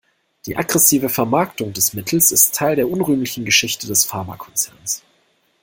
[0.47, 5.03] Die aggressive Vermarktung des Mittels ist Teil der unrühmlichen Geschichte des Pharmakonzerns.